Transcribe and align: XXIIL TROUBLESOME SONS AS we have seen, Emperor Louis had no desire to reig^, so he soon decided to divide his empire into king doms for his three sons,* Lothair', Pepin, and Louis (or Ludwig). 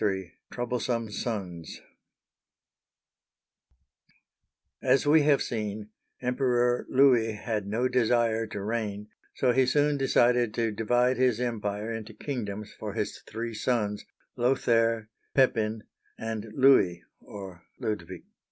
XXIIL 0.01 0.31
TROUBLESOME 0.49 1.11
SONS 1.11 1.79
AS 4.81 5.05
we 5.05 5.21
have 5.21 5.43
seen, 5.43 5.91
Emperor 6.19 6.87
Louis 6.89 7.33
had 7.33 7.67
no 7.67 7.87
desire 7.87 8.47
to 8.47 8.57
reig^, 8.57 9.09
so 9.35 9.51
he 9.51 9.67
soon 9.67 9.97
decided 9.99 10.55
to 10.55 10.71
divide 10.71 11.17
his 11.17 11.39
empire 11.39 11.93
into 11.93 12.15
king 12.15 12.45
doms 12.45 12.73
for 12.73 12.93
his 12.93 13.19
three 13.27 13.53
sons,* 13.53 14.03
Lothair', 14.35 15.07
Pepin, 15.35 15.83
and 16.17 16.51
Louis 16.51 17.03
(or 17.19 17.61
Ludwig). 17.79 18.23